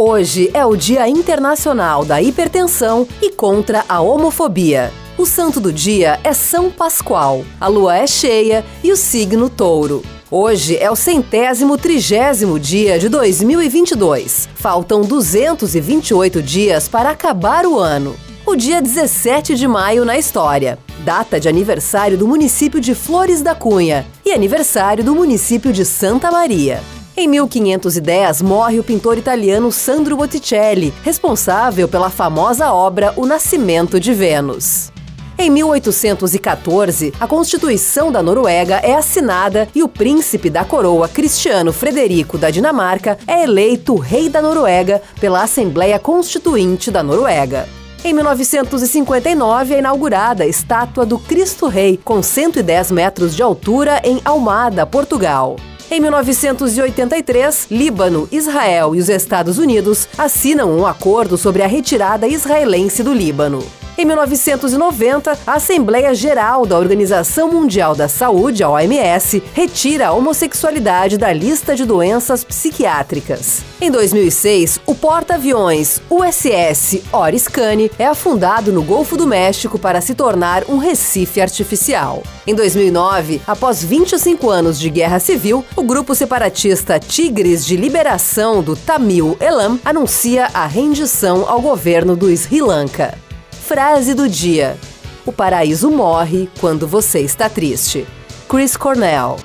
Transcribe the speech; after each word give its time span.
Hoje 0.00 0.48
é 0.54 0.64
o 0.64 0.76
Dia 0.76 1.08
Internacional 1.08 2.04
da 2.04 2.22
Hipertensão 2.22 3.04
e 3.20 3.32
contra 3.32 3.84
a 3.88 4.00
Homofobia. 4.00 4.92
O 5.18 5.26
santo 5.26 5.58
do 5.58 5.72
dia 5.72 6.20
é 6.22 6.32
São 6.32 6.70
Pascoal, 6.70 7.44
a 7.60 7.66
lua 7.66 7.96
é 7.96 8.06
cheia 8.06 8.64
e 8.84 8.92
o 8.92 8.96
signo 8.96 9.50
touro. 9.50 10.04
Hoje 10.30 10.76
é 10.76 10.88
o 10.88 10.94
centésimo 10.94 11.76
trigésimo 11.76 12.60
dia 12.60 12.96
de 12.96 13.08
2022. 13.08 14.48
Faltam 14.54 15.00
228 15.00 16.40
dias 16.44 16.86
para 16.86 17.10
acabar 17.10 17.66
o 17.66 17.76
ano. 17.76 18.14
O 18.46 18.54
dia 18.54 18.80
17 18.80 19.56
de 19.56 19.66
maio 19.66 20.04
na 20.04 20.16
história. 20.16 20.78
Data 21.04 21.40
de 21.40 21.48
aniversário 21.48 22.16
do 22.16 22.28
município 22.28 22.80
de 22.80 22.94
Flores 22.94 23.42
da 23.42 23.52
Cunha 23.52 24.06
e 24.24 24.30
aniversário 24.30 25.02
do 25.02 25.12
município 25.12 25.72
de 25.72 25.84
Santa 25.84 26.30
Maria. 26.30 26.80
Em 27.18 27.26
1510, 27.26 28.42
morre 28.42 28.78
o 28.78 28.84
pintor 28.84 29.18
italiano 29.18 29.72
Sandro 29.72 30.16
Botticelli, 30.16 30.94
responsável 31.02 31.88
pela 31.88 32.10
famosa 32.10 32.72
obra 32.72 33.12
O 33.16 33.26
Nascimento 33.26 33.98
de 33.98 34.14
Vênus. 34.14 34.92
Em 35.36 35.50
1814, 35.50 37.12
a 37.18 37.26
Constituição 37.26 38.12
da 38.12 38.22
Noruega 38.22 38.76
é 38.84 38.94
assinada 38.94 39.68
e 39.74 39.82
o 39.82 39.88
príncipe 39.88 40.48
da 40.48 40.64
coroa 40.64 41.08
Cristiano 41.08 41.72
Frederico 41.72 42.38
da 42.38 42.50
Dinamarca 42.50 43.18
é 43.26 43.42
eleito 43.42 43.96
rei 43.96 44.28
da 44.28 44.40
Noruega 44.40 45.02
pela 45.20 45.42
Assembleia 45.42 45.98
Constituinte 45.98 46.88
da 46.88 47.02
Noruega. 47.02 47.68
Em 48.04 48.12
1959 48.12 49.74
é 49.74 49.78
inaugurada 49.80 50.44
a 50.44 50.46
estátua 50.46 51.04
do 51.04 51.18
Cristo 51.18 51.66
Rei, 51.66 51.98
com 52.04 52.22
110 52.22 52.92
metros 52.92 53.34
de 53.34 53.42
altura 53.42 54.00
em 54.04 54.20
Almada, 54.24 54.86
Portugal. 54.86 55.56
Em 55.90 56.00
1983, 56.00 57.68
Líbano, 57.70 58.28
Israel 58.30 58.94
e 58.94 58.98
os 58.98 59.08
Estados 59.08 59.56
Unidos 59.56 60.06
assinam 60.18 60.70
um 60.70 60.86
acordo 60.86 61.38
sobre 61.38 61.62
a 61.62 61.66
retirada 61.66 62.28
israelense 62.28 63.02
do 63.02 63.14
Líbano. 63.14 63.64
Em 64.00 64.04
1990, 64.04 65.36
a 65.44 65.54
Assembleia 65.54 66.14
Geral 66.14 66.64
da 66.64 66.78
Organização 66.78 67.50
Mundial 67.50 67.96
da 67.96 68.06
Saúde, 68.06 68.62
a 68.62 68.70
OMS, 68.70 69.42
retira 69.52 70.06
a 70.06 70.12
homossexualidade 70.12 71.18
da 71.18 71.32
lista 71.32 71.74
de 71.74 71.84
doenças 71.84 72.44
psiquiátricas. 72.44 73.64
Em 73.80 73.90
2006, 73.90 74.78
o 74.86 74.94
porta-aviões 74.94 76.00
USS 76.08 77.02
Oriscane 77.10 77.90
é 77.98 78.06
afundado 78.06 78.72
no 78.72 78.84
Golfo 78.84 79.16
do 79.16 79.26
México 79.26 79.80
para 79.80 80.00
se 80.00 80.14
tornar 80.14 80.62
um 80.68 80.76
recife 80.78 81.40
artificial. 81.40 82.22
Em 82.46 82.54
2009, 82.54 83.42
após 83.48 83.82
25 83.82 84.48
anos 84.48 84.78
de 84.78 84.90
guerra 84.90 85.18
civil, 85.18 85.64
o 85.74 85.82
grupo 85.82 86.14
separatista 86.14 87.00
Tigres 87.00 87.66
de 87.66 87.76
Liberação 87.76 88.62
do 88.62 88.76
Tamil 88.76 89.36
Elam 89.40 89.76
anuncia 89.84 90.48
a 90.54 90.68
rendição 90.68 91.44
ao 91.48 91.60
governo 91.60 92.14
do 92.14 92.30
Sri 92.30 92.60
Lanka. 92.60 93.26
Frase 93.68 94.14
do 94.14 94.26
dia: 94.26 94.78
O 95.26 95.30
paraíso 95.30 95.90
morre 95.90 96.48
quando 96.58 96.88
você 96.88 97.20
está 97.20 97.50
triste. 97.50 98.06
Chris 98.48 98.78
Cornell 98.78 99.36